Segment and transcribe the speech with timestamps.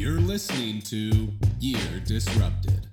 [0.00, 1.28] You're listening to
[1.58, 2.88] Year Disrupted.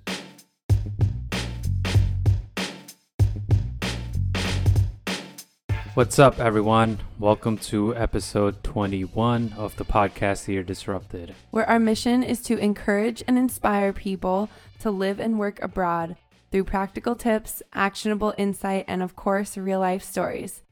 [5.94, 6.98] What's up, everyone?
[7.18, 11.34] Welcome to episode 21 of the podcast Year Disrupted.
[11.50, 14.50] where our mission is to encourage and inspire people
[14.80, 16.14] to live and work abroad
[16.52, 20.62] through practical tips, actionable insight, and of course, real life stories.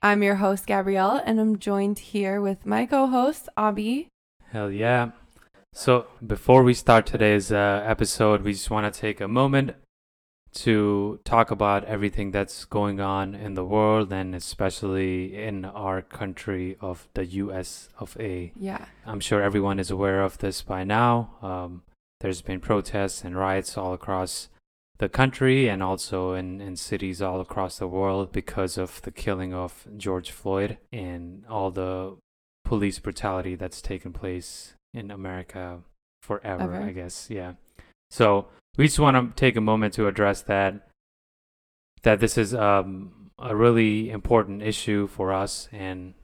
[0.00, 4.06] I'm your host, Gabrielle, and I'm joined here with my co host, Abby.
[4.52, 5.10] Hell yeah.
[5.72, 9.76] So, before we start today's uh, episode, we just want to take a moment
[10.52, 16.76] to talk about everything that's going on in the world and especially in our country
[16.80, 18.52] of the US of A.
[18.58, 18.86] Yeah.
[19.06, 21.36] I'm sure everyone is aware of this by now.
[21.40, 21.82] Um,
[22.20, 24.48] there's been protests and riots all across
[24.98, 29.54] the country and also in, in cities all across the world because of the killing
[29.54, 32.16] of George Floyd and all the
[32.64, 35.80] police brutality that's taken place in America
[36.22, 36.82] forever, Ever.
[36.82, 37.28] I guess.
[37.30, 37.54] Yeah.
[38.10, 40.88] So we just want to take a moment to address that.
[42.02, 46.14] That this is um, a really important issue for us, and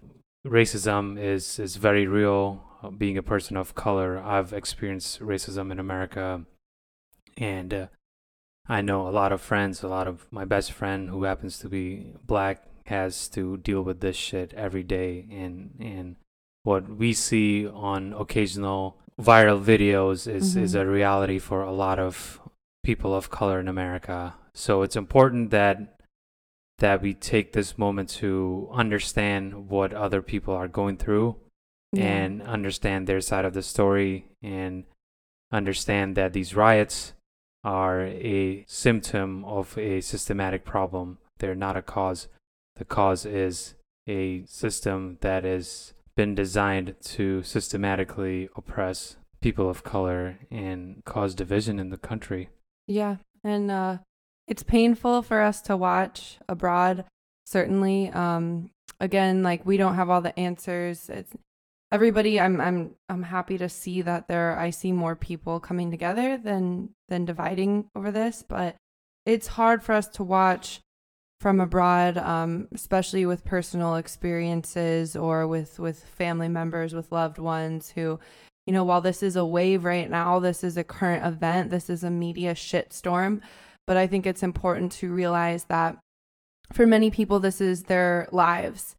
[0.46, 2.62] racism is is very real.
[2.82, 6.44] Uh, Being a person of color, I've experienced racism in America,
[7.36, 7.86] and uh,
[8.68, 9.82] I know a lot of friends.
[9.82, 14.00] A lot of my best friend who happens to be black has to deal with
[14.00, 16.16] this shit every day, and and
[16.66, 20.80] what we see on occasional viral videos is is Mhm.
[20.80, 22.40] a reality for a lot of
[22.82, 24.18] people of color in America.
[24.52, 25.76] So it's important that
[26.78, 31.28] that we take this moment to understand what other people are going through
[31.92, 32.04] Yeah.
[32.20, 34.84] and understand their side of the story and
[35.60, 37.14] understand that these riots
[37.64, 41.18] are a symptom of a systematic problem.
[41.38, 42.28] They're not a cause.
[42.74, 43.74] The cause is
[44.06, 51.78] a system that has been designed to systematically oppress people of color and cause division
[51.78, 52.48] in the country.
[52.86, 53.98] Yeah, and uh,
[54.48, 57.04] it's painful for us to watch abroad.
[57.44, 61.08] Certainly, um, again, like we don't have all the answers.
[61.08, 61.32] It's
[61.92, 62.40] everybody.
[62.40, 64.58] I'm I'm I'm happy to see that there.
[64.58, 68.76] I see more people coming together than than dividing over this, but
[69.24, 70.80] it's hard for us to watch
[71.40, 77.92] from abroad, um, especially with personal experiences or with with family members, with loved ones
[77.94, 78.18] who
[78.66, 81.88] you know, while this is a wave right now, this is a current event, this
[81.88, 83.40] is a media shitstorm.
[83.86, 85.98] But I think it's important to realize that
[86.72, 88.96] for many people, this is their lives.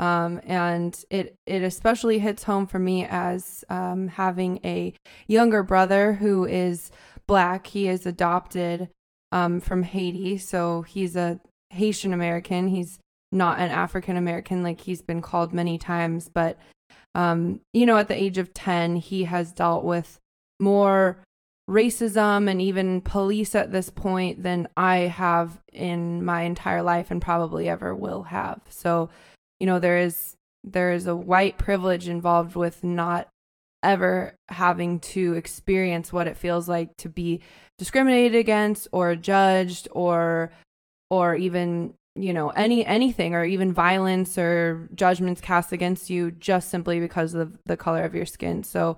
[0.00, 4.92] Um, and it, it especially hits home for me as um, having a
[5.28, 6.90] younger brother who is
[7.28, 7.68] black.
[7.68, 8.88] He is adopted
[9.30, 10.36] um, from Haiti.
[10.38, 11.38] So he's a
[11.74, 12.68] Haitian American.
[12.68, 12.98] He's
[13.32, 16.30] not an African American like he's been called many times.
[16.32, 16.58] But
[17.14, 20.18] um, you know, at the age of 10, he has dealt with
[20.60, 21.18] more
[21.68, 27.22] racism and even police at this point than I have in my entire life and
[27.22, 28.60] probably ever will have.
[28.68, 29.10] So,
[29.60, 33.28] you know, there is there is a white privilege involved with not
[33.82, 37.40] ever having to experience what it feels like to be
[37.78, 40.50] discriminated against or judged or
[41.10, 46.70] or even you know any anything or even violence or judgments cast against you just
[46.70, 48.96] simply because of the color of your skin so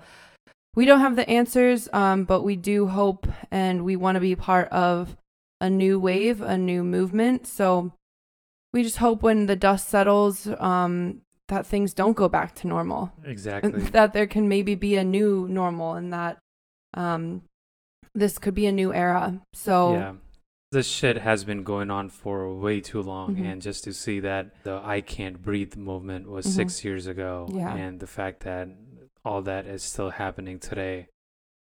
[0.75, 4.37] we don't have the answers um, but we do hope and we want to be
[4.37, 5.17] part of
[5.61, 7.93] a new wave a new movement so
[8.73, 13.13] we just hope when the dust settles um, that things don't go back to normal
[13.25, 13.81] Exactly.
[13.93, 16.37] that there can maybe be a new normal and that
[16.93, 17.43] um,
[18.15, 20.13] this could be a new era so Yeah.
[20.73, 23.37] This shit has been going on for way too long.
[23.37, 23.45] Mhm.
[23.45, 26.51] And just to see that the I Can't Breathe movement was Mhm.
[26.51, 27.73] six years ago, Yeah.
[27.75, 28.69] and the fact that
[29.25, 31.09] all that is still happening today,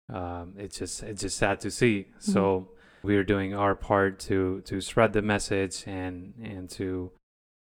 [0.09, 2.05] um, it's just it's just sad to see.
[2.09, 2.31] Mm-hmm.
[2.31, 2.69] So
[3.01, 7.11] we're doing our part to to spread the message and and to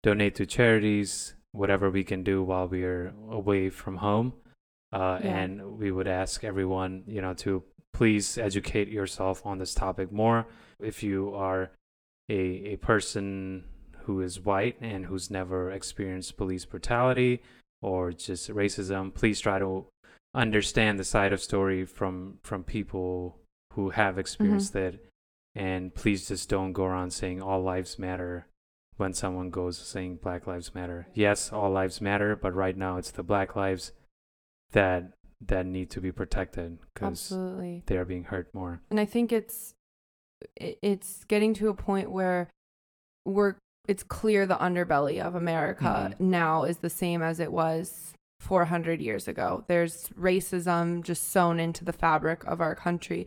[0.05, 4.33] donate to charities, whatever we can do while we're away from home.
[4.93, 5.37] Uh, Yeah.
[5.39, 10.47] And we would ask everyone, you know, to please educate yourself on this topic more.
[10.81, 11.71] If you are
[12.29, 13.65] a, a person
[14.07, 17.43] who is white and who's never experienced police brutality
[17.83, 19.87] or just racism, please try to
[20.35, 23.39] understand the side of story from from people
[23.73, 24.97] who have experienced mm-hmm.
[24.97, 25.07] it.
[25.55, 28.47] And please just don't go around saying all lives matter
[28.99, 31.09] when someone goes saying black lives matter.
[31.15, 33.93] Yes all lives matter but right now it's the black lives
[34.73, 37.29] that that need to be protected because
[37.87, 38.81] they are being hurt more.
[38.91, 39.76] And i think it's it-
[40.57, 42.49] it's getting to a point where
[43.25, 43.57] we're
[43.89, 46.21] it's clear the underbelly of america Mhm.
[46.21, 49.65] now is the same as it was 400 years ago.
[49.67, 53.27] There's racism just sewn into the fabric of our country.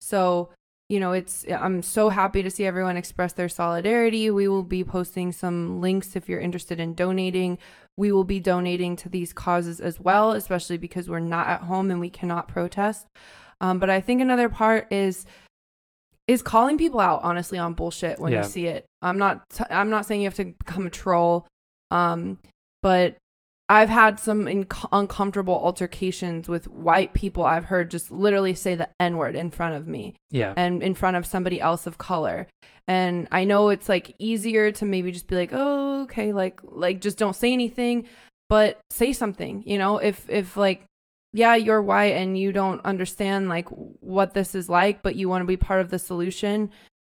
[0.00, 0.48] So,
[0.88, 4.30] you know, it's I'm so happy to see everyone express their solidarity.
[4.32, 7.58] We will be posting some links if you're interested in donating.
[7.96, 11.90] We will be donating to these causes as well, especially because we're not at home
[11.90, 13.06] and we cannot protest.
[13.60, 15.24] Um, but I think another part is
[16.28, 18.42] is calling people out honestly on bullshit when Yeah.
[18.44, 18.84] you see it.
[19.02, 21.46] I'm not t- I'm not saying you have to become a troll,
[21.90, 22.38] um,
[22.82, 23.16] but
[23.70, 27.44] I've had some inc- uncomfortable altercations with white people.
[27.44, 30.54] I've heard just literally say the n word in front of me Yeah.
[30.56, 32.46] and in front of somebody else of color.
[32.86, 37.00] And I know it's like easier to maybe just be like, "Oh, okay, like like
[37.00, 38.06] just don't say anything."
[38.48, 40.84] But say something, you know, if if like
[41.32, 45.42] yeah, you're white and you don't understand like what this is like, but you want
[45.42, 46.70] to be part of the solution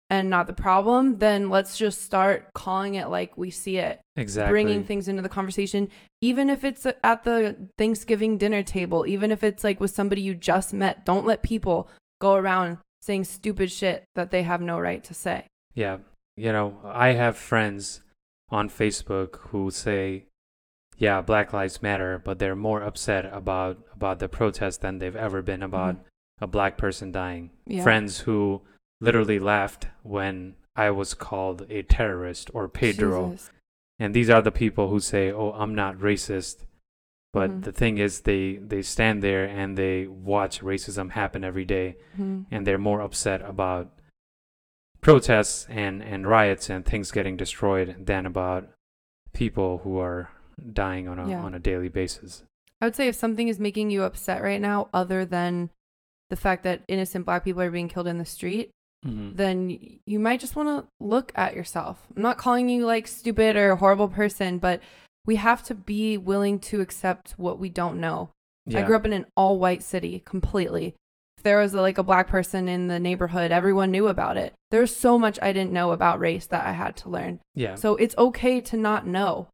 [0.09, 4.53] and not the problem, then let's just start calling it like we see it Exactly.
[4.53, 5.89] bringing things into the conversation,
[6.21, 10.35] even if it's at the Thanksgiving dinner table, even if it's like with somebody you
[10.35, 11.05] just met.
[11.05, 11.89] Don't let people
[12.21, 15.47] go around saying stupid shit that they have no right to say.
[15.75, 15.99] Yeah.
[16.37, 18.03] You know, I have friends
[18.51, 20.27] on Facebook who say,
[20.99, 25.43] yeah, Black Lives Matter, but they're more upset about about the protest than they've ever
[25.43, 25.97] been about
[26.41, 27.51] a black person dying.
[27.67, 27.83] Yeah.
[27.83, 28.63] Friends who
[29.01, 33.31] literally laughed when I was called a terrorist or Pedro.
[33.31, 33.51] Jesus.
[33.99, 36.65] And these are the people who say, "Oh, I'm not racist."
[37.33, 37.65] But Mhm.
[37.65, 42.47] the thing is they they stand there and they watch racism happen every day Mhm.
[42.51, 43.93] and they're more upset about
[45.01, 48.69] protests and, and riots and things getting destroyed than about
[49.33, 50.31] people who are
[50.73, 51.43] dying on a Yeah.
[51.43, 52.45] on a daily basis.
[52.81, 55.71] I would say if something is making you upset right now, other than
[56.31, 58.71] the fact that innocent black people are being killed in the street,
[59.07, 59.37] Mm-hmm.
[59.37, 62.03] then you might just want to look at yourself.
[62.17, 64.81] I'm not calling you like stupid or a horrible person, but
[65.27, 68.31] we have to be willing to accept what we don't know.
[68.75, 70.97] I grew up in an all white city completely.
[71.39, 74.55] If there was like a black person in the neighborhood, everyone knew about it.
[74.73, 77.39] There's so much I didn't know about race that I had to learn.
[77.55, 77.77] Yeah.
[77.77, 79.49] So it's okay to not know.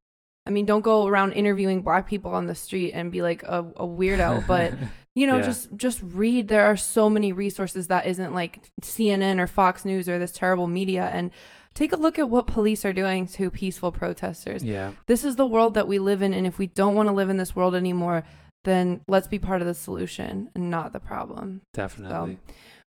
[0.46, 3.60] I mean, don't go around interviewing black people on the street and be like a,
[3.76, 4.74] a weirdo, but
[5.14, 5.42] you know, Yeah.
[5.42, 6.48] just just read.
[6.48, 10.66] There are so many resources that isn't like CNN or Fox News or this terrible
[10.66, 11.30] media and
[11.74, 14.92] take a look at what police are doing to peaceful protesters yeah.
[15.06, 17.30] this is the world that we live in and if we don't want to live
[17.30, 18.24] in this world anymore
[18.64, 22.38] then let's be part of the solution and not the problem Definitely.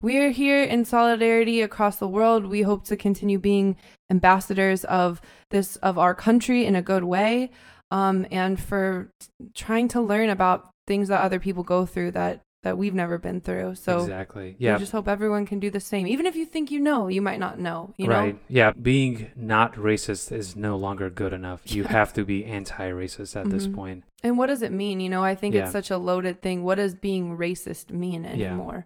[0.01, 3.75] We are here in solidarity across the world we hope to continue being
[4.09, 7.51] ambassadors of this of our country in a good way
[7.91, 9.11] um, and for
[9.53, 13.41] trying to learn about things that other people go through that that we've never been
[13.41, 14.55] through so exactly.
[14.59, 14.77] we Yeah.
[14.77, 17.39] just hope everyone can do the same even if you think you know you might
[17.39, 18.35] not know you right.
[18.35, 18.71] know Yeah.
[18.79, 21.61] Being not racist is no longer good enough.
[21.65, 23.73] You have to be anti-racist at this Mhm.
[23.75, 24.03] point.
[24.23, 24.99] And what does it mean?
[24.99, 25.63] You know, I think Yeah.
[25.63, 26.63] it's such a loaded thing.
[26.63, 28.85] What does being racist mean anymore?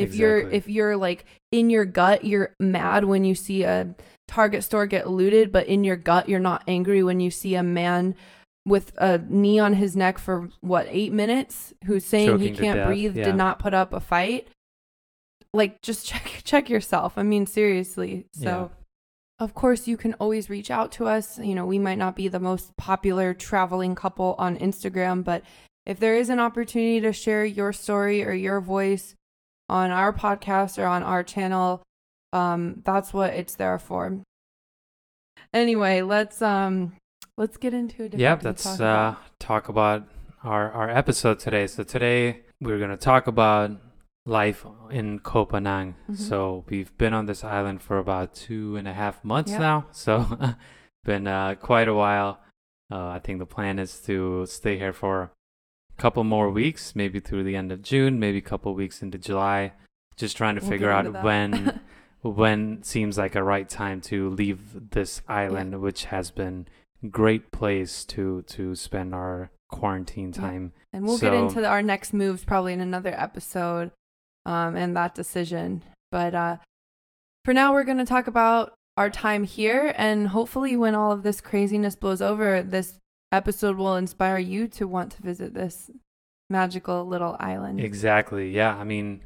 [0.00, 3.94] If you're if you're like in your gut, you're mad when you see a
[4.28, 7.62] Target store get looted, but in your gut, you're not angry when you see a
[7.62, 8.14] man
[8.64, 12.62] with a knee on his neck for what eight minutes, who's saying he Choking to
[12.62, 13.24] can't breathe, yeah.
[13.24, 14.46] did not put up a fight.
[15.52, 17.14] Like, just check check yourself.
[17.16, 18.26] I mean, seriously.
[18.32, 18.44] So.
[18.44, 18.68] Yeah.
[19.40, 21.38] Of course, you can always reach out to us.
[21.38, 25.42] You know, we might not be the most popular traveling couple on Instagram, but
[25.86, 29.14] if there is an opportunity to share your story or your voice
[29.70, 31.80] on our podcast or on our channel,
[32.32, 34.18] um, that's what it's there for.
[35.54, 36.92] Anyway, let's um
[37.36, 38.10] let's get into it.
[38.10, 39.18] different Yeah, let's talk uh, about.
[39.38, 40.08] talk about
[40.44, 41.66] our our episode today.
[41.66, 43.70] So today we're gonna talk about
[44.26, 45.46] life in Koh.
[45.46, 46.16] Mhm.
[46.16, 49.60] So we've been on this island for about two and a half months Yep.
[49.60, 49.86] now.
[49.92, 50.26] So
[51.04, 52.40] been uh, quite a while.
[52.92, 55.30] Uh, I think the plan is to stay here for
[56.00, 59.72] couple more weeks, maybe through the end of June, maybe a couple weeks into July.
[60.16, 61.80] Just trying to We'll figure out when
[62.22, 66.66] when seems like a right time to leave this island, which has been
[67.10, 70.40] great place to to spend our quarantine Yeah.
[70.40, 70.72] time.
[70.92, 73.92] and we'll get into our next moves probably in another episode
[74.44, 75.82] um, and that decision.
[76.10, 76.56] But uh,
[77.44, 79.94] for now, we're going to talk about our time here.
[79.96, 82.98] And hopefully, when all of this craziness blows over, this
[83.32, 85.90] episode will inspire you to want to visit this
[86.48, 87.80] magical little island.
[87.80, 88.50] Exactly.
[88.50, 88.76] Yeah.
[88.76, 89.22] I mean,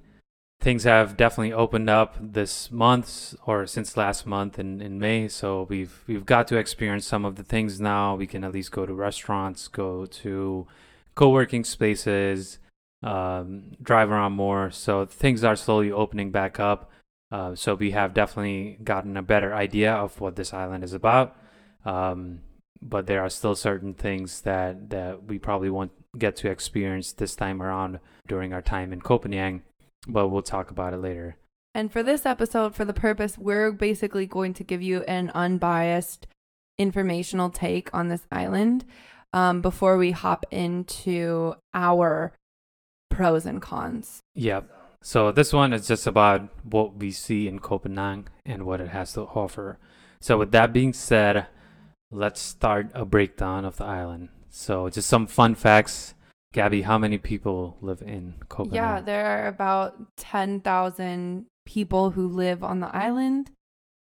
[0.60, 5.28] things have definitely opened up this month or since last month in, in May.
[5.28, 8.14] So we've we've got to experience some of the things now.
[8.14, 10.66] We can at least go to restaurants, go to
[11.14, 12.58] co-working spaces,
[13.02, 14.70] um, drive around more.
[14.70, 16.90] So things are slowly opening back up.
[17.30, 21.36] Uh, so we have definitely gotten a better idea of what this island is about.
[21.84, 22.40] Um,
[22.82, 27.34] but there are still certain things that, that we probably won't get to experience this
[27.34, 29.62] time around during our time in Koh Phangan,
[30.06, 31.36] but we'll talk about it later.
[31.74, 36.26] And for this episode, for the purpose, we're basically going to give you an unbiased
[36.78, 38.84] informational take on this island
[39.32, 42.32] um, before we hop into our
[43.10, 44.20] pros and cons.
[44.34, 44.70] Yep.
[45.02, 48.88] So this one is just about what we see in Koh Phangan and what it
[48.88, 49.78] has to offer.
[50.20, 51.46] So with that being said,
[52.14, 54.28] let's start a breakdown of the island.
[54.48, 56.14] So just some fun facts.
[56.52, 58.74] Gabby, how many people live in Koh Phangan?
[58.74, 63.50] Yeah, there are about 10,000 people who live on the island.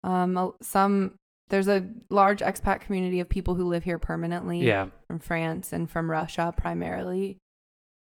[0.04, 1.14] Um, some
[1.50, 4.88] there's a large expat community of people who live here permanently yeah.
[5.08, 7.38] from France and from Russia primarily.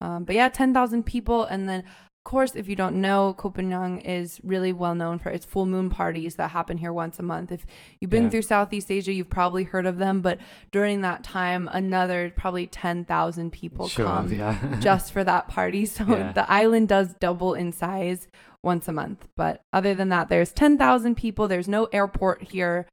[0.00, 1.44] Um, but yeah, 10,000 people.
[1.44, 1.84] And then,
[2.24, 5.88] course, if you don't know, Koh Phangan is really well known for its full moon
[5.88, 7.50] parties that happen here once a month.
[7.50, 7.64] If
[8.00, 8.30] you've been Yeah.
[8.30, 10.20] through Southeast Asia, you've probably heard of them.
[10.20, 10.38] But
[10.70, 14.76] during that time, another probably 10,000 people Sure, come yeah.
[14.80, 15.86] just for that party.
[15.86, 16.32] So Yeah.
[16.32, 18.28] the island does double in size
[18.62, 19.26] once a month.
[19.36, 21.48] But other than that, there's 10,000 people.
[21.48, 22.86] There's no airport here.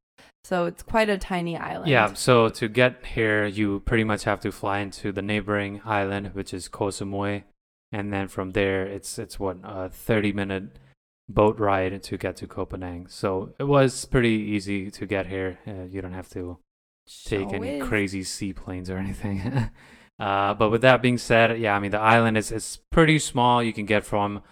[0.44, 1.90] So it's quite a tiny island.
[1.90, 6.30] Yeah, so to get here, you pretty much have to fly into the neighboring island,
[6.34, 7.42] which is Koh Samui,
[7.96, 10.78] and then from there, it's it's what a thirty minute
[11.30, 13.10] boat ride to get to Koh Phangan.
[13.10, 15.58] So it was pretty easy to get here.
[15.66, 16.58] Uh, you don't have to
[17.24, 17.88] take any is.
[17.88, 19.70] crazy seaplanes or anything.
[20.20, 23.62] uh, but with that being said, yeah, I mean the island is is pretty small.
[23.62, 24.42] You can get from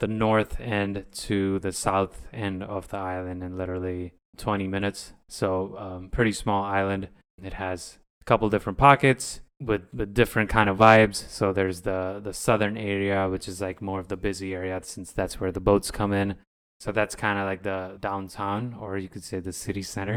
[0.00, 5.14] the north end to the south end of the island in literally 20 minutes.
[5.28, 7.08] So um, pretty small island.
[7.42, 11.16] It has a couple different pockets with, with different kind of vibes.
[11.28, 15.12] So there's the the southern area, which is like more of the busy area, since
[15.12, 16.36] that's where the boats come in.
[16.80, 20.16] So that's kind of like the downtown, or you could say the city center.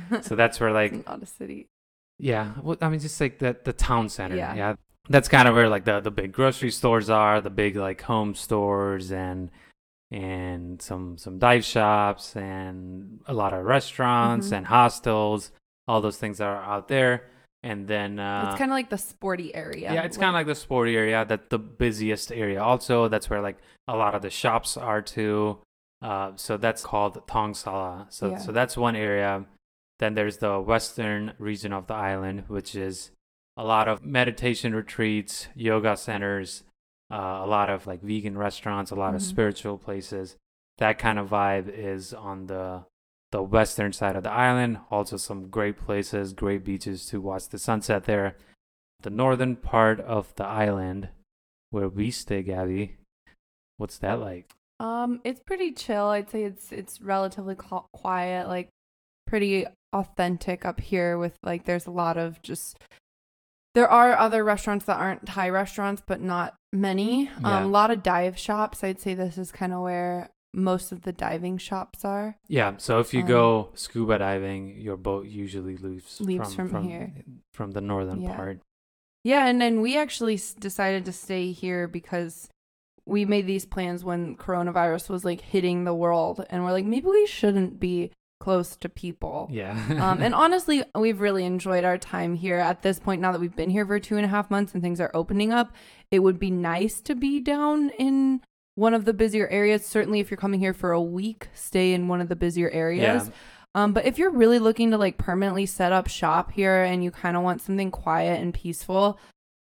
[0.22, 1.66] so that's where like It's not a city.
[2.18, 4.36] yeah, well, I mean, just like the the town center.
[4.36, 4.54] Yeah.
[4.54, 4.74] Yeah,
[5.08, 8.34] that's kind of where like the the big grocery stores are, the big like home
[8.36, 9.50] stores, and
[10.10, 14.56] and some some dive shops, and a lot of restaurants Mhm.
[14.58, 15.50] and hostels.
[15.88, 17.24] All those things are out there,
[17.64, 19.92] and then uh, it's kind of like the sporty area.
[19.92, 21.24] yeah, it's kind of like the sporty area.
[21.24, 22.62] That the busiest area.
[22.62, 25.58] Also, that's where like a lot of the shops are too.
[26.02, 28.06] Uh, so that's called Thong Sala.
[28.10, 28.38] So Yeah.
[28.38, 29.46] so that's one area.
[29.98, 33.10] Then there's the western region of the island, which is
[33.56, 36.64] a lot of meditation retreats, yoga centers,
[37.10, 39.24] uh, a lot of like vegan restaurants, a lot of Mhm.
[39.34, 40.36] spiritual places.
[40.78, 42.84] That kind of vibe is on the
[43.34, 44.78] the western side of the island.
[44.92, 48.36] Also, some great places, great beaches to watch the sunset there.
[49.02, 51.08] The northern part of the island,
[51.70, 52.94] where we stay, Gabby,
[53.76, 54.52] what's that like?
[54.78, 56.06] Um, it's pretty chill.
[56.06, 58.68] I'd say it's it's relatively qu- quiet, like
[59.26, 61.18] pretty authentic up here.
[61.18, 62.78] With like, there's a lot of just.
[63.74, 67.24] There are other restaurants that aren't Thai restaurants, but not many.
[67.24, 67.58] Yeah.
[67.58, 68.84] Um, a lot of dive shops.
[68.84, 72.36] I'd say this is kind of where most of the diving shops are.
[72.48, 76.84] Yeah, so if you Um, go scuba diving, your boat usually leaves Leaves from, from
[76.84, 77.12] here.
[77.52, 78.36] from the northern Yeah.
[78.36, 78.60] part.
[79.24, 82.48] Yeah, and then we actually decided to stay here because
[83.06, 87.06] we made these plans when coronavirus was like hitting the world, and we're like, maybe
[87.06, 89.48] we shouldn't be close to people.
[89.50, 89.72] Yeah.
[90.00, 93.22] um, and honestly, we've really enjoyed our time here at this point.
[93.22, 95.52] Now that we've been here for two and a half months and things are opening
[95.52, 95.72] up,
[96.10, 98.42] it would be nice to be down in
[98.74, 99.84] one of the busier areas.
[99.86, 103.28] Certainly, if you're coming here for a week, stay in one of the busier areas.
[103.28, 103.34] yeah.
[103.76, 107.10] Um, but if you're really looking to like permanently set up shop here and you
[107.10, 109.18] kind of want something quiet and peaceful,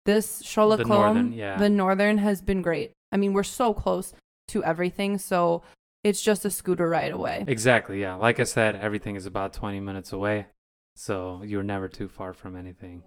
[0.06, 1.58] this northern, Chaloklum, yeah.
[1.58, 2.92] the northern has been great.
[3.12, 4.14] I mean, we're so close
[4.50, 5.62] to everything, so
[6.04, 7.46] it's just a scooter ride away.
[7.48, 8.16] Exactly, yeah.
[8.16, 10.48] Like I said, everything is about 20 minutes away.
[10.96, 13.04] So you're never too far from anything.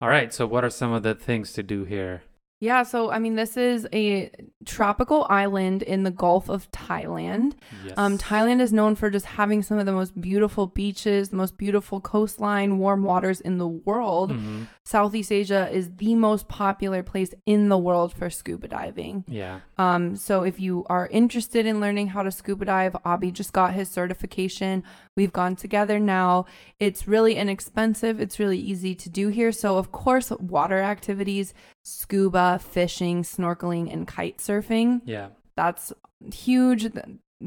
[0.00, 2.22] All right, so what are some of the things to do here?
[2.62, 4.30] Yeah, so I mean, this is a
[4.64, 7.54] tropical island in the Gulf of Thailand.
[7.84, 7.94] Yes.
[7.96, 11.58] Um, Thailand is known for just having some of the most beautiful beaches, the most
[11.58, 14.30] beautiful coastline, warm waters in the world.
[14.30, 14.68] Mhm.
[14.84, 19.24] Southeast Asia is the most popular place in the world for scuba diving.
[19.28, 19.60] Yeah.
[19.78, 23.74] Um, so if you are interested in learning how to scuba dive, Abby just got
[23.74, 24.82] his certification.
[25.16, 26.46] We've gone together now.
[26.80, 28.20] It's really inexpensive.
[28.20, 29.52] It's really easy to do here.
[29.52, 35.02] So of course, water activities, scuba, fishing, snorkeling, and kite surfing.
[35.04, 35.28] Yeah.
[35.56, 35.92] That's
[36.34, 36.88] huge.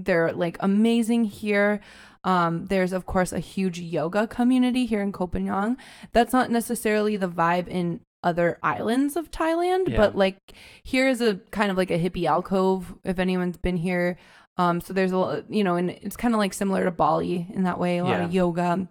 [0.03, 1.79] They're like amazing here.
[2.23, 5.77] Um, there's of course a huge yoga community here in Koh Phangan.
[6.11, 9.97] That's not necessarily the vibe in other islands of Thailand, Yeah.
[9.97, 10.37] but like
[10.83, 12.95] here is a kind of like a hippie alcove.
[13.03, 14.17] If anyone's been here,
[14.57, 17.63] um, so there's a you know, and it's kind of like similar to Bali in
[17.63, 17.99] that way.
[17.99, 18.87] A lot of yoga,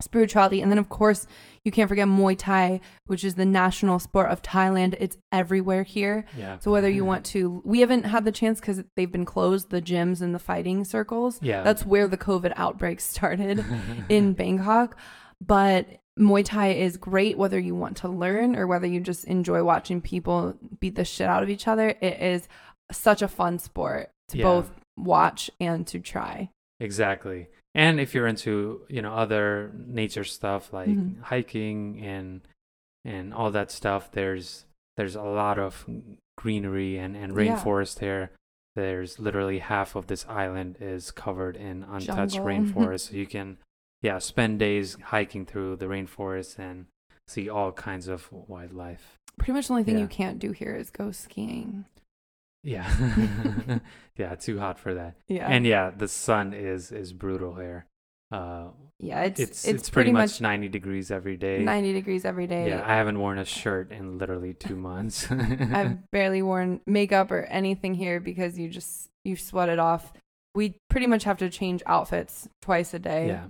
[0.00, 0.60] spirituality.
[0.60, 1.26] And then, of course,
[1.66, 4.94] you can't forget Muay Thai, which is the national sport of Thailand.
[5.00, 6.24] It's everywhere here.
[6.38, 6.58] Yeah.
[6.60, 7.08] So whether you mm-hmm.
[7.08, 10.38] want to, we haven't had the chance because they've been closed, the gyms and the
[10.38, 11.40] fighting circles.
[11.42, 11.62] Yeah.
[11.62, 13.64] That's where the COVID outbreak started
[14.08, 14.96] in Bangkok.
[15.44, 19.62] But Muay Thai is great whether you want to learn or whether you just enjoy
[19.64, 21.88] watching people beat the shit out of each other.
[22.00, 22.48] It is
[22.92, 24.44] such a fun sport to Yeah.
[24.44, 26.50] both watch and to try.
[26.80, 27.48] Exactly.
[27.76, 31.20] And if you're into, you know, other nature stuff like Mhm.
[31.20, 32.40] hiking and
[33.04, 34.64] and all that stuff, there's
[34.96, 35.84] there's a lot of
[36.38, 37.54] greenery and, and Yeah.
[37.56, 38.30] rainforest here.
[38.74, 42.46] There's literally half of this island is covered in untouched Jungle.
[42.46, 43.00] rainforest.
[43.10, 43.58] so you can
[44.02, 46.86] yeah, spend days hiking through the rainforest and
[47.28, 49.16] see all kinds of wildlife.
[49.38, 50.02] Pretty much the only thing Yeah.
[50.02, 51.84] you can't do here is go skiing.
[52.66, 52.90] Yeah.
[54.18, 55.14] yeah, too hot for that.
[55.28, 55.46] Yeah.
[55.48, 57.86] And yeah, the sun is is brutal here.
[58.32, 61.58] Uh yeah, it's it's it's, it's, pretty, pretty much, 90 degrees every day.
[61.62, 62.68] 90 degrees every day.
[62.70, 65.30] Yeah, I haven't worn a shirt in literally two months.
[65.30, 70.12] I've barely worn makeup or anything here because you just you sweat it off.
[70.56, 73.28] We pretty much have to change outfits twice a day.
[73.28, 73.46] yeah,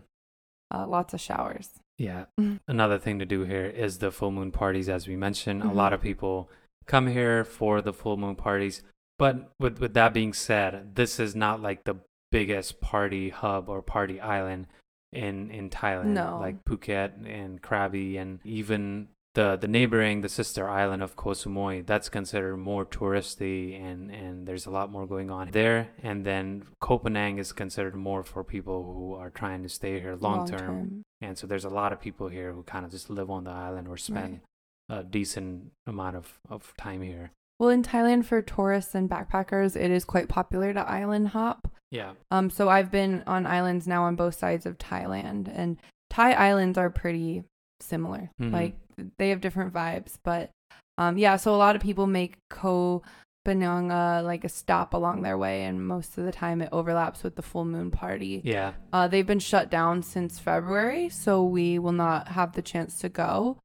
[0.75, 1.71] Uh, lots of showers.
[1.97, 2.25] yeah.
[2.39, 2.59] Mhm.
[2.69, 5.63] Another thing to do here is the full moon parties, as we mentioned.
[5.63, 5.75] A Mhm.
[5.75, 6.51] lot of people
[6.87, 8.83] come here for the full moon parties.
[9.19, 11.97] But with with that being said, this is not like the
[12.31, 14.67] biggest party hub or party island
[15.13, 16.07] in in Thailand.
[16.07, 16.39] No.
[16.41, 21.87] like Phuket and Krabi, and even the the neighboring the sister island of Koh Samui.
[21.87, 25.89] That's considered more touristy, and and there's a lot more going on there.
[26.03, 30.17] And then Koh Phangan is considered more for people who are trying to stay here
[30.17, 31.03] long term.
[31.21, 33.51] And so there's a lot of people here who kind of just live on the
[33.51, 34.41] island or spend
[34.89, 37.31] a decent amount of, of time here.
[37.59, 41.69] Well, in Thailand for tourists and backpackers, it is quite popular to island hop.
[41.91, 42.13] Yeah.
[42.31, 45.79] Um, so I've been on islands now on both sides of Thailand, and
[46.11, 47.45] Thai islands are pretty
[47.81, 48.31] similar.
[48.41, 48.53] Mhm.
[48.53, 48.77] Like
[49.19, 50.51] they have different vibes, but
[50.99, 51.37] um, yeah.
[51.37, 53.03] So a lot of people make Koh
[53.47, 57.23] Phangan uh, like a stop along their way, and most of the time it overlaps
[57.23, 58.41] with the full moon party.
[58.45, 58.73] Yeah.
[58.93, 63.09] Uh, they've been shut down since February, so we will not have the chance to
[63.09, 63.59] go.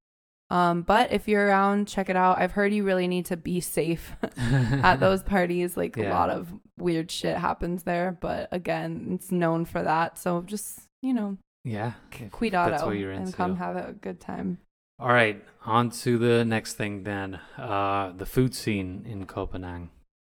[0.52, 2.38] Um, but if you're around, check it out.
[2.38, 5.78] I've heard you really need to be safe at those parties.
[5.78, 10.18] Like a lot of weird shit happens there, but again, it's known for that.
[10.18, 11.94] So just you know, Yeah.
[12.32, 14.58] cuidado That's what you're and come have a good time.
[15.00, 15.42] All right.
[15.66, 17.40] On to the next thing then.
[17.58, 19.88] Uh, the food scene in Koh Phangan.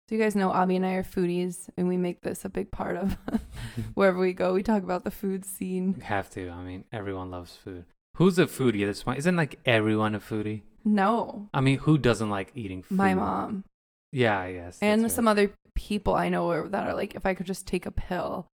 [0.08, 2.70] So you guys know Abby and I are foodies, and we make this a big
[2.72, 3.18] part of
[3.96, 4.54] wherever we go.
[4.54, 5.96] We talk about the food scene.
[5.98, 6.50] You have to.
[6.50, 7.86] I mean, everyone loves food.
[8.18, 9.20] Who's a foodie at this point?
[9.20, 10.62] Isn't like everyone a foodie?
[10.84, 12.98] No, I mean, who doesn't like eating food?
[12.98, 13.64] my mom
[14.12, 14.80] Yeah, I guess.
[14.82, 15.32] and some right.
[15.32, 18.48] other people I know that are like, if I could just take a pill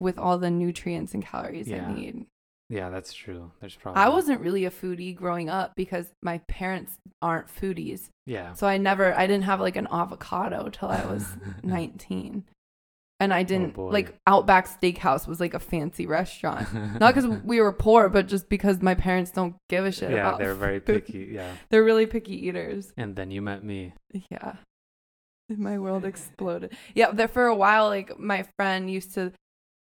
[0.00, 1.86] with all the nutrients and calories Yeah.
[1.88, 2.26] I need.
[2.70, 3.50] Yeah, that's true.
[3.60, 4.00] There's probably.
[4.02, 8.08] I wasn't really a foodie growing up because my parents aren't foodies.
[8.26, 8.54] Yeah.
[8.54, 11.26] So I never, I didn't have like an avocado till I was
[11.62, 12.44] 19.
[13.20, 13.90] And I didn't, boy.
[13.90, 16.72] like, Outback Steakhouse was like a fancy restaurant.
[17.00, 20.36] Not because we were poor, but just because my parents don't give a shit yeah,
[20.36, 21.06] they're very food.
[21.06, 21.28] picky.
[21.32, 21.52] Yeah.
[21.70, 22.92] They're really picky eaters.
[22.96, 23.94] And then you met me.
[24.30, 24.56] Yeah.
[25.48, 26.74] My world exploded.
[26.94, 29.32] Yeah, there for a while, like my friend used to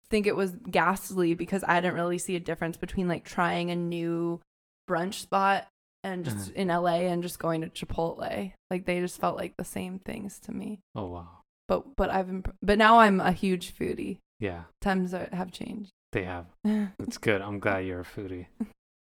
[0.10, 3.76] think it was ghastly because I didn't really see a difference between like trying a
[3.76, 4.41] new
[4.89, 5.65] brunch spot
[6.04, 6.52] and just Uh-huh.
[6.56, 8.52] in LA and just going to Chipotle.
[8.69, 10.80] Like they just felt like the same things to me.
[10.96, 11.30] Oh wow.
[11.73, 14.17] But but I've imp- but now I'm a huge foodie.
[14.39, 15.91] Yeah, Times are, have changed.
[16.12, 16.45] they have.
[16.99, 17.41] It's good.
[17.41, 18.45] I'm glad you're a foodie.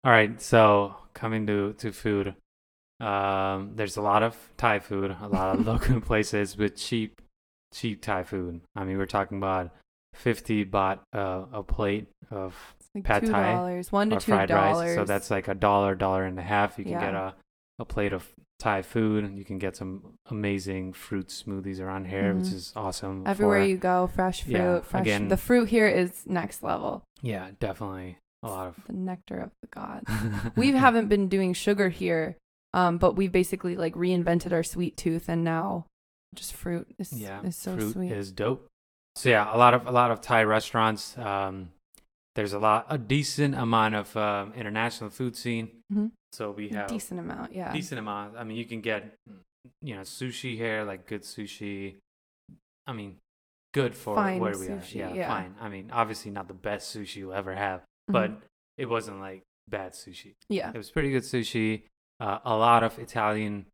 [0.03, 2.35] All right, so coming to to food,
[2.99, 7.21] um, there's a lot of Thai food, a lot of local places with cheap,
[7.73, 8.61] cheap Thai food.
[8.75, 9.71] I mean, we're talking about
[10.13, 12.55] fifty baht uh, a plate of
[12.95, 14.87] like Pad two Thai one to two fried dollars.
[14.89, 14.95] rice.
[14.95, 16.77] So that's like a dollar, dollar and a half.
[16.77, 17.01] You can Yeah.
[17.05, 17.35] get a
[17.79, 18.27] a plate of
[18.59, 22.53] Thai food, and you can get some amazing fruit smoothies around here, which Mhm.
[22.53, 23.23] is awesome.
[23.25, 24.07] everywhere for- you go.
[24.07, 24.51] Fresh fruit.
[24.53, 25.01] Yeah, fresh.
[25.01, 27.03] again- the fruit here is next level.
[27.21, 28.75] Yeah, definitely a lot of.
[28.85, 30.05] The nectar of the gods.
[30.57, 32.35] we haven't been doing sugar here,
[32.73, 35.85] um, but we've basically like reinvented our sweet tooth, and now
[36.35, 38.11] just fruit is yeah, is so fruit sweet.
[38.11, 38.67] is dope.
[39.15, 41.17] So yeah, a lot of a lot of Thai restaurants.
[41.17, 41.71] Um,
[42.35, 45.69] there's a lot, a decent amount of um, international food scene.
[45.91, 46.11] Mhm.
[46.31, 47.73] So we have decent amount, yeah.
[47.73, 48.37] decent amount.
[48.37, 49.15] I mean, you can get,
[49.81, 51.95] you know, sushi here, like good sushi.
[52.85, 53.17] I mean,
[53.73, 54.81] good for Fine where we are.
[54.91, 55.27] Yeah, yeah.
[55.27, 55.55] fine.
[55.59, 58.13] I mean, obviously not the best sushi you'll ever have, Mhm.
[58.13, 58.31] but
[58.77, 60.35] it wasn't like bad sushi.
[60.49, 61.83] yeah, It was pretty good sushi.
[62.19, 63.65] Uh, a lot of Italian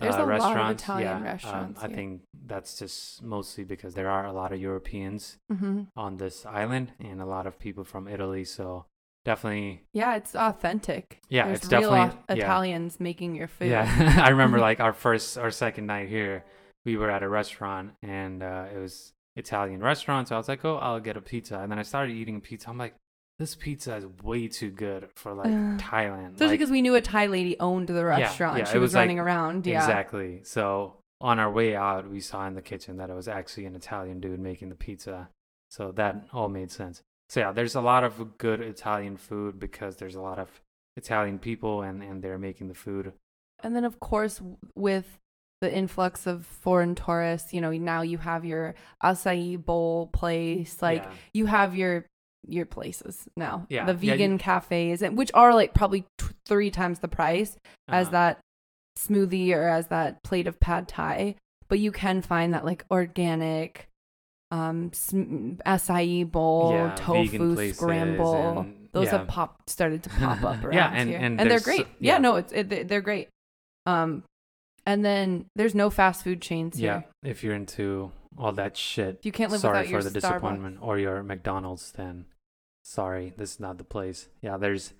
[0.00, 0.82] There's uh, a lot of restaurants.
[0.82, 4.60] Italian yeah, um, restaurants I think that's just mostly because there are a lot of
[4.60, 8.44] Europeans hmm on this island and a lot of people from Italy.
[8.44, 8.86] So
[9.24, 11.20] definitely Yeah, it's authentic.
[11.28, 12.44] Yeah, There's it's definitely- au- yeah.
[12.44, 13.70] Italians making your food.
[13.70, 16.44] Yeah, I remember like our first or second night here,
[16.84, 20.28] we were at a restaurant and uh, it was Italian restaurant.
[20.28, 21.58] So I was like, oh, I'll get a pizza.
[21.58, 22.70] And then I started eating pizza.
[22.70, 22.94] I'm like,
[23.40, 25.48] this pizza is way too good for like
[25.78, 26.34] Thailand.
[26.34, 28.58] Especially Like, because we knew a Thai lady owned the restaurant.
[28.58, 29.66] yeah, she it was, was like- running around.
[29.66, 29.80] Yeah.
[29.80, 30.40] Exactly.
[30.44, 33.74] So on our way out, we saw in the kitchen that it was actually an
[33.74, 35.28] Italian dude making the pizza.
[35.70, 37.02] So that all made sense.
[37.30, 40.48] So yeah, there's a lot of good Italian food because there's a lot of
[40.96, 43.12] Italian people and, and they're making the food.
[43.62, 44.40] And then, of course,
[44.74, 45.18] with
[45.60, 50.80] the influx of foreign tourists, you know, now you have your acai bowl place.
[50.82, 51.12] Like, Yeah.
[51.34, 52.06] you have your
[52.46, 53.66] your places now.
[53.68, 57.08] Yeah, The yeah, you- vegan cafes, and which are like probably t- three times the
[57.08, 57.56] price
[57.88, 58.12] as Uh-huh.
[58.12, 58.40] that
[58.98, 61.36] smoothie or as that plate of pad thai.
[61.68, 63.88] But you can find that like organic
[64.50, 68.60] um sm- acai bowl, Yeah, tofu scramble.
[68.60, 69.18] and- Those yeah.
[69.18, 71.82] have popped started to pop up around Yeah, and- here, and they're great.
[71.82, 72.18] so- yeah.
[72.18, 73.28] no, it's it, they- they're great.
[73.86, 74.24] Um,
[74.86, 77.30] and then there's no fast food chains Yeah, here.
[77.30, 80.14] if you're into all that shit, You can't live sorry without for your the Starbucks.
[80.22, 81.92] disappointment or your McDonald's.
[81.92, 82.26] Then,
[82.84, 84.28] sorry, this is not the place.
[84.42, 84.94] Yeah, there's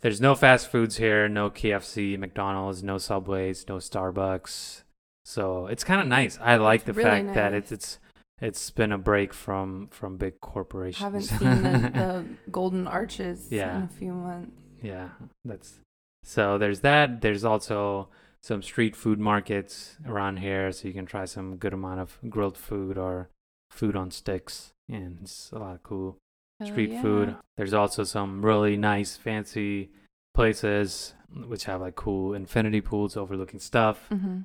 [0.00, 4.82] there's no fast foods here, no KFC, McDonald's, no Subways, no Starbucks.
[5.24, 6.38] So it's kind of nice.
[6.42, 7.98] I like the really fact that it's it's
[8.42, 10.98] it's been a break from from big corporations.
[11.02, 13.76] Haven't seen the, the golden arches Yeah.
[13.78, 14.60] in a few months.
[14.82, 15.10] yeah,
[15.44, 15.78] that's
[16.24, 16.58] so.
[16.58, 17.20] There's that.
[17.22, 18.08] There's also
[18.44, 22.58] some street food markets around here, so you can try some good amount of grilled
[22.58, 23.30] food or
[23.70, 26.18] food on sticks, and it's a lot of cool
[26.60, 27.00] Hell street yeah.
[27.00, 27.36] food.
[27.56, 29.88] There's also some really nice, fancy
[30.34, 31.14] places
[31.48, 34.10] which have like cool infinity pools overlooking stuff.
[34.10, 34.44] Mhm.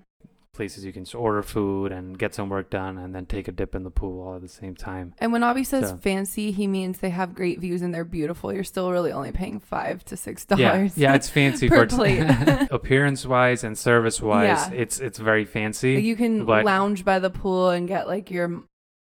[0.59, 3.51] Places you can just order food and get some work done, and then take a
[3.53, 5.13] dip in the pool all at the same time.
[5.19, 8.51] And when Abby says So- fancy, he means they have great views and they're beautiful.
[8.51, 10.97] You're still really only paying five to six dollars.
[10.97, 12.19] yeah, yeah, it's fancy per for plate.
[12.71, 14.47] appearance wise and service wise.
[14.69, 14.71] Yeah.
[14.73, 15.93] It's it's very fancy.
[16.01, 18.63] You can but- lounge by the pool and get like your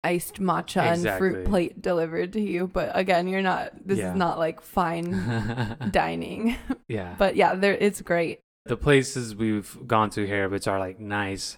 [0.05, 2.67] iced matcha and fruit plate delivered to you.
[2.67, 3.73] But again, you're not.
[3.85, 4.11] This Yeah.
[4.11, 5.11] is not like fine
[5.91, 6.55] dining.
[6.87, 8.39] yeah, but yeah, there it's great.
[8.65, 11.57] The places we've gone to here, which are like nice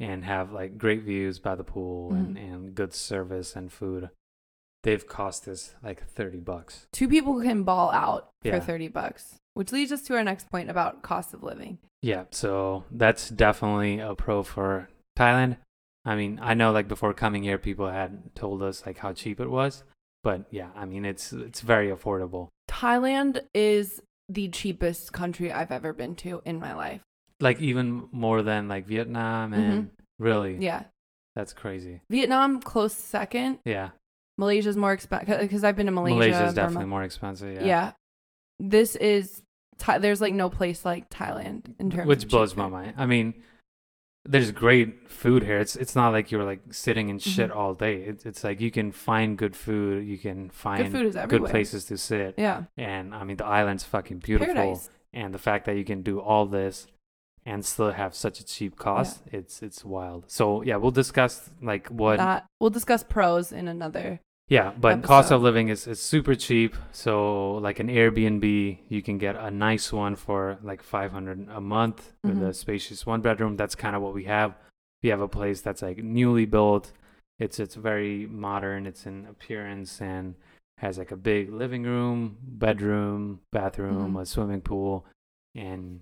[0.00, 2.52] and have like great views by the pool and, Mm-hmm.
[2.54, 4.10] and good service and food,
[4.82, 6.86] they've cost us like thirty bucks.
[6.92, 8.58] Two people can ball out Yeah.
[8.58, 11.78] for thirty bucks, which leads us to our next point about cost of living.
[12.00, 15.56] Yeah, so that's definitely a pro for Thailand.
[16.04, 19.40] I mean, I know like before coming here, people had told us like how cheap
[19.40, 19.82] it was,
[20.22, 22.48] but yeah, I mean it's it's very affordable.
[22.70, 27.00] Thailand is the cheapest country I've ever been to in my life.
[27.40, 30.62] Like even more than like Vietnam and really, Mm-hmm.
[30.62, 30.82] Yeah.
[31.36, 32.00] that's crazy.
[32.10, 33.60] Vietnam close second.
[33.64, 33.90] Yeah,
[34.36, 36.14] Malaysia's more expensive because I've been to Malaysia.
[36.16, 36.66] Malaysia is Burma.
[36.66, 37.54] definitely more expensive.
[37.54, 37.92] Yeah, Yeah.
[38.60, 39.40] This is
[39.78, 42.94] Thai- there's like no place like Thailand in terms which blows my mind.
[42.96, 43.34] I mean,
[44.30, 45.58] there's great food here.
[45.58, 47.56] It's it's not like you're like sitting in shit Mhm.
[47.56, 48.02] all day.
[48.02, 50.06] It's it's like you can find good food.
[50.06, 52.34] You can find Good food is good places to sit.
[52.36, 52.64] Yeah.
[52.76, 54.54] And I mean, the island's fucking beautiful.
[54.54, 54.90] Paradise.
[55.14, 56.86] and the fact that you can do all this
[57.46, 61.86] and still have such a cheap cost it's it's wild so yeah we'll discuss like
[61.88, 64.20] what That we'll discuss pros in another.
[64.48, 66.74] Yeah but cost of living is, is super cheap.
[66.92, 72.12] So like an airbnb you can get a nice one for like 500 a month
[72.24, 72.48] with Mhm.
[72.48, 73.56] a spacious one bedroom.
[73.56, 74.54] That's kind of what we have.
[75.02, 76.92] We have a place that's like newly built.
[77.38, 78.86] It's it's very modern.
[78.86, 80.34] It's in appearance and
[80.78, 84.22] has like a big living room bedroom bathroom Mhm.
[84.22, 85.04] a swimming pool.
[85.54, 86.00] And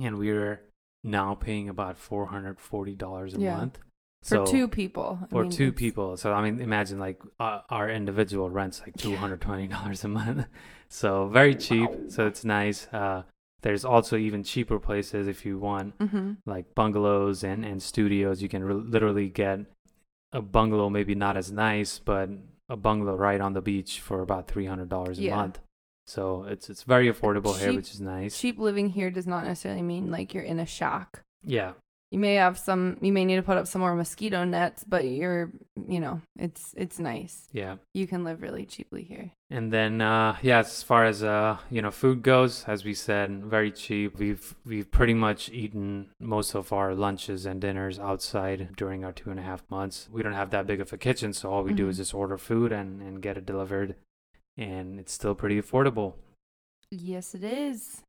[0.00, 0.60] and we're
[1.02, 3.56] now paying about four hundred forty dollars a Yeah.
[3.56, 3.78] month
[4.22, 5.18] For So- two people.
[5.22, 6.16] I for mean, two it's- people.
[6.16, 10.08] So I mean, imagine like uh, our individual rents like two hundred twenty dollars a
[10.08, 10.46] month.
[10.88, 11.88] so very cheap.
[12.08, 12.86] So it's nice.
[12.92, 13.22] Uh,
[13.62, 16.36] there's also even cheaper places if you want Mhm.
[16.46, 18.42] like bungalows and and studios.
[18.42, 19.60] You can re- literally get
[20.32, 22.28] a bungalow, maybe not as nice, but
[22.68, 25.36] a bungalow right on the beach for about three hundred dollars a Yeah.
[25.36, 25.60] month.
[26.06, 28.38] So it's it's very affordable here, which is nice.
[28.38, 31.22] Cheap living here does not necessarily mean like you're in a shack.
[31.42, 31.72] Yeah,
[32.10, 32.96] You may have some.
[33.00, 35.52] You may need to put up some more mosquito nets, but you're,
[35.88, 37.46] you know, it's it's nice.
[37.52, 37.76] yeah.
[37.94, 39.30] You can live really cheaply here.
[39.48, 43.44] And then, uh, yeah, as far as uh, you know, food goes, as we said,
[43.44, 44.18] very cheap.
[44.18, 49.30] We've we've pretty much eaten most of our lunches and dinners outside during our two
[49.30, 50.08] and a half months.
[50.10, 51.90] We don't have that big of a kitchen, so all we do Mhm.
[51.90, 53.94] is just order food and and get it delivered,
[54.56, 56.14] and it's still pretty affordable.
[56.90, 58.02] Yes, it is.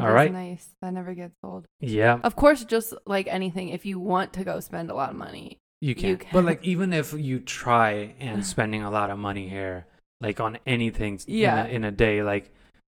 [0.00, 0.68] It All nice.
[0.82, 1.66] That never gets old.
[1.80, 5.16] Yeah, Of course, just like anything, if you want to go spend a lot of
[5.16, 6.16] money, you can.
[6.18, 6.28] can.
[6.32, 9.86] But like, even if you try and spending a lot of money here,
[10.20, 11.64] like on anything Yeah.
[11.64, 12.52] in, a, in a day like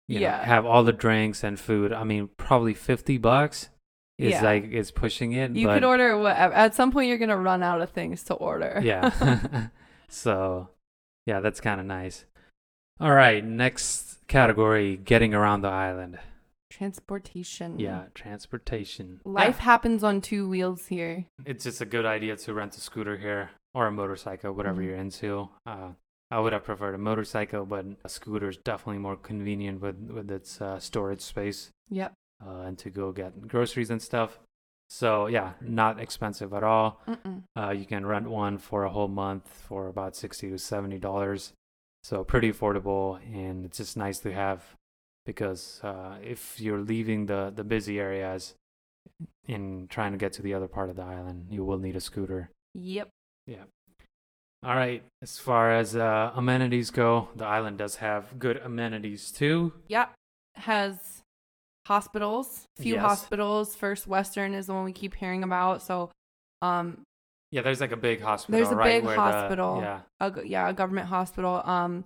[0.09, 0.45] you know, Yeah.
[0.45, 3.69] have all the drinks and food i mean probably 50 bucks
[4.19, 4.43] is Yeah.
[4.43, 6.53] like is pushing it You but could order whatever.
[6.53, 8.81] At some point, you're gonna run out of things to order.
[8.83, 9.69] yeah
[10.09, 10.69] so
[11.27, 12.25] yeah that's kind of nice
[13.01, 16.19] all right next category getting around the island
[16.73, 17.79] Transportation.
[17.79, 19.65] yeah transportation Life Yeah.
[19.65, 21.27] happens on two wheels here.
[21.45, 24.85] it's just a good idea to rent a scooter here or a motorcycle whatever Mhm.
[24.87, 25.93] you're into uh,
[26.31, 30.31] i would have preferred a motorcycle but a scooter is definitely more convenient with with
[30.31, 32.13] its uh, storage space Yep.
[32.47, 34.39] uh, and to go get groceries and stuff
[34.89, 37.01] so yeah not expensive at all
[37.57, 41.53] Uh, you can rent one for a whole month for about sixty to seventy dollars,
[42.03, 43.07] so pretty affordable,
[43.45, 44.59] and it's just nice to have
[45.27, 48.55] because uh, if you're leaving the the busy areas
[49.49, 52.01] and trying to get to the other part of the island, you will need a
[52.01, 52.51] scooter.
[52.75, 53.09] Yep.
[53.47, 53.65] Yeah.
[54.65, 55.03] All right.
[55.21, 59.73] As far as uh, amenities go, the island does have good amenities too.
[59.89, 60.13] Yep.
[60.55, 61.23] Has
[61.87, 62.65] hospitals.
[62.77, 63.03] Few Yes.
[63.03, 63.75] hospitals.
[63.75, 65.83] First Western is the one we keep hearing about.
[65.83, 66.11] So,
[66.63, 67.03] um,
[67.51, 68.57] Yeah, there's like a big hospital.
[68.59, 69.81] There's a right, big where the- hospital.
[69.83, 70.01] yeah.
[70.21, 71.61] a, yeah, a government hospital.
[71.65, 72.05] Um,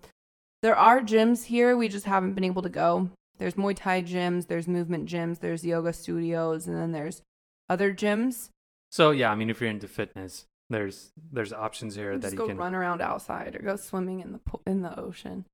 [0.63, 1.77] there are gyms here.
[1.77, 3.11] We just haven't been able to go.
[3.39, 4.47] There's Muay Thai gyms.
[4.47, 5.41] There's movement gyms.
[5.41, 7.23] There's yoga studios, and then there's
[7.69, 8.49] other gyms.
[8.91, 12.33] So yeah, I mean, if you're into fitness, there's there's options here You that just
[12.35, 15.45] you go can run around outside or go swimming in the po- in the ocean,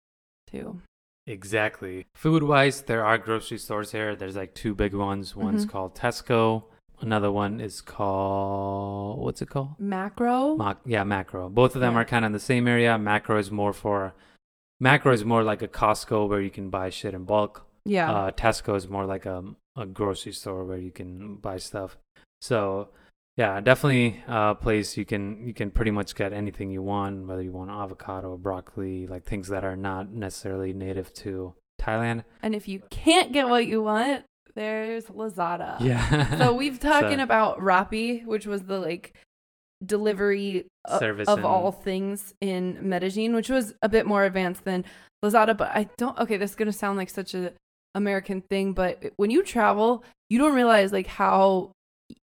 [0.46, 0.80] too.
[1.26, 2.06] Exactly.
[2.14, 4.14] Food wise, there are grocery stores here.
[4.16, 5.34] There's like two big ones.
[5.36, 5.70] One's Mhm.
[5.70, 6.64] called Tesco.
[7.00, 9.76] Another one is called what's it called?
[9.80, 10.56] Makro.
[10.56, 11.50] Mac- yeah, Makro.
[11.52, 12.00] Both of them Yeah.
[12.00, 12.96] are kind of in the same area.
[12.98, 14.14] Makro is more for
[14.82, 17.64] Makro is more like a Costco where you can buy shit in bulk.
[17.84, 18.10] yeah.
[18.12, 19.44] Uh, Tesco is more like a
[19.76, 21.96] a grocery store where you can buy stuff.
[22.40, 22.88] So
[23.36, 27.42] yeah, definitely a place you can you can pretty much get anything you want, whether
[27.42, 32.24] you want avocado, broccoli, like things that are not necessarily native to Thailand.
[32.42, 35.80] and if you can't get what you want, there's Lazada.
[35.80, 36.36] Yeah.
[36.38, 39.14] So we've talking So- about Rappi, which was the like
[39.84, 40.66] delivery
[40.98, 44.84] Service of all things in Medellin, which was a bit more advanced than
[45.24, 45.56] Lazada.
[45.56, 46.18] But I don't.
[46.18, 47.52] Okay, this is gonna sound like such a
[47.94, 51.72] American thing, but when you travel, you don't realize like how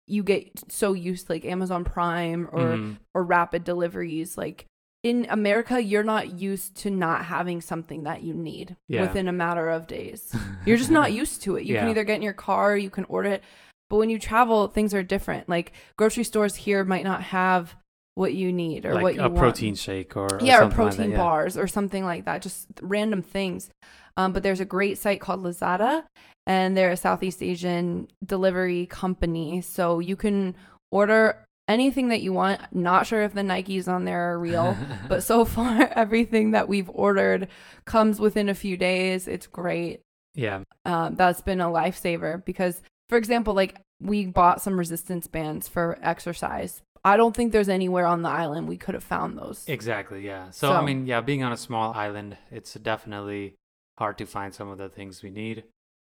[0.07, 2.97] you get so used to like Amazon Prime or Mhm.
[3.15, 4.39] or rapid deliveries.
[4.39, 4.65] Like
[5.05, 9.03] in America, you're not used to not having something that you need Yeah.
[9.03, 10.35] within a matter of days.
[10.67, 11.65] You're just not used to it.
[11.65, 13.45] You can either get in your car, you can order it.
[13.91, 15.49] But when you travel, things are different.
[15.49, 17.75] Like grocery stores here might not have
[18.15, 19.39] what you need or like what you a want.
[19.39, 21.17] protein shake or, or yeah, or something like that, protein yeah.
[21.17, 22.43] bars or something like that.
[22.43, 23.71] Just random things.
[24.17, 26.05] Um, but there's a great site called Lazada,
[26.47, 29.61] and they're a Southeast Asian delivery company.
[29.61, 30.57] So you can
[30.91, 32.61] order anything that you want.
[32.73, 34.77] Not sure if the Nikes on there are real,
[35.09, 37.49] but so far everything that we've ordered
[37.85, 39.29] comes within a few days.
[39.29, 40.01] It's great
[40.39, 45.69] yeah, um, that's been a lifesaver because, for example, like we bought some resistance bands
[45.69, 46.83] for exercise.
[47.05, 49.65] I don't think there's anywhere on the island we could have found those.
[49.69, 50.27] exactly.
[50.27, 50.51] Yeah.
[50.51, 53.55] So, I mean, yeah, being on a small island, it's definitely
[53.99, 55.65] hard to find some of the things we need.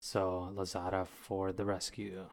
[0.01, 2.25] So Lazada for the rescue.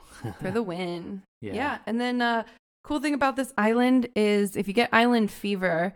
[0.41, 1.24] for the win.
[1.41, 1.54] yeah.
[1.54, 1.78] Yeah.
[1.86, 2.43] And then, uh,
[2.84, 5.93] cool thing about this island is if you get island fever,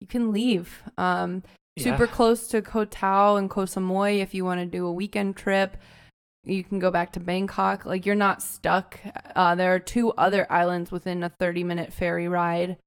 [0.00, 0.82] you can leave.
[0.96, 1.42] Um,
[1.78, 2.10] super Yeah.
[2.10, 5.76] close to Koh Tao and Koh Samui if you want to do a weekend trip.
[6.46, 7.84] You can go back to Bangkok.
[7.84, 8.98] Like you're not stuck.
[9.34, 12.78] Uh, there are two other islands within a 30 minute ferry ride.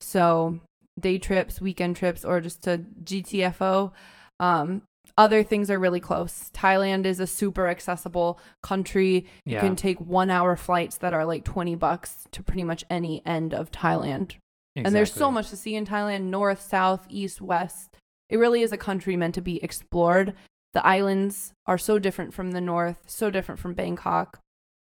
[0.00, 0.60] So
[0.98, 3.92] day trips, weekend trips, or just to GTFO.
[4.38, 4.82] Um,
[5.18, 6.50] other things are really close.
[6.54, 9.26] Thailand is a super accessible country.
[9.44, 9.60] You Yeah.
[9.60, 13.52] can take one hour flights that are like 20 bucks to pretty much any end
[13.52, 14.36] of Thailand.
[14.76, 17.96] And there's so much to see in Thailand north, south, east, west.
[18.30, 20.34] It really is a country meant to be explored.
[20.72, 24.38] The islands are so different from the north, so different from Bangkok.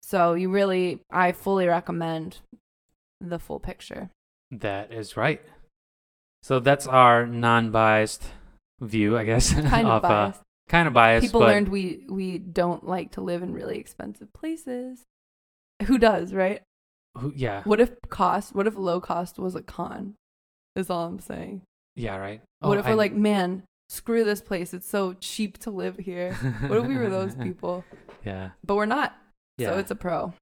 [0.02, 2.40] So you really, I fully recommend
[3.20, 4.10] the full picture.
[4.52, 5.42] That is right.
[6.44, 8.24] So that's our non-biased
[8.82, 9.54] view, I guess.
[9.70, 10.42] Kind of uh, biased.
[10.70, 11.26] kind of biased.
[11.28, 15.04] People learned we we don't like to live in really expensive places.
[15.84, 16.62] Who does, right?
[17.18, 18.56] who, yeah, What if cost?
[18.56, 20.16] What if low cost was a con?
[20.76, 21.62] Is all I'm saying.
[21.96, 22.42] yeah, right.
[22.60, 24.74] What Oh, if we're like, man, screw this place.
[24.74, 26.34] It's so cheap to live here.
[26.68, 27.84] What if we were those people?
[28.26, 29.16] Yeah, But we're not.
[29.58, 29.72] yeah.
[29.72, 30.34] So it's a pro.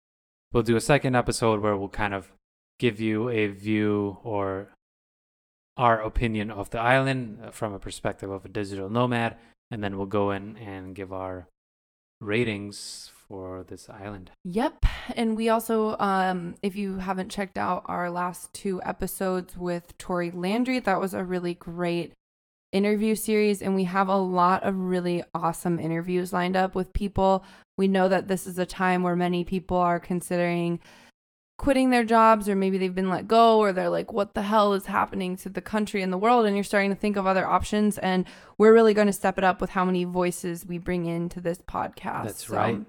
[0.53, 2.31] we'll do a second episode where we'll kind of
[2.79, 4.69] give you a view or
[5.77, 9.37] our opinion of the island uh, from a perspective of a digital nomad,
[9.71, 11.47] and then we'll go in and give our
[12.19, 14.31] ratings for this island.
[14.45, 14.85] Yep.
[15.15, 20.29] And we also, um, if you haven't checked out our last two episodes with Tori
[20.31, 22.13] Landry, that was a really great
[22.71, 27.43] interview series, and we have a lot of really awesome interviews lined up with people.
[27.77, 30.79] We know that this is a time where many people are considering
[31.61, 34.73] quitting their jobs or maybe they've been let go or they're like what the hell
[34.73, 37.45] is happening to the country and the world and you're starting to think of other
[37.45, 38.25] options and
[38.57, 41.59] we're really going to step it up with how many voices we bring into this
[41.59, 42.81] podcast That's right.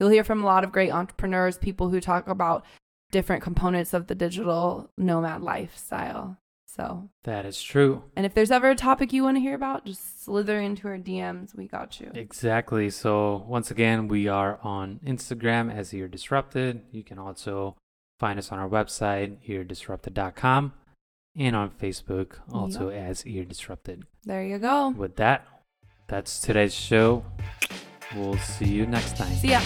[0.00, 2.64] you'll hear from a lot of great entrepreneurs people who talk about
[3.12, 6.36] different components of the digital nomad lifestyle
[6.76, 8.02] so That is true.
[8.16, 10.98] and if there's ever a topic you want to hear about just slither into our
[10.98, 12.90] dms we got you Exactly.
[12.90, 16.82] So once again, we are on Instagram as Ear Disrupted.
[16.90, 17.76] You can also
[18.20, 20.72] find us on our website, eardisrupted.com,
[21.36, 24.04] and on Facebook, also as Ear Disrupted.
[24.24, 25.46] there you go With that,
[26.08, 27.24] that's today's show.
[28.14, 29.32] We'll see you next time.
[29.34, 29.60] see ya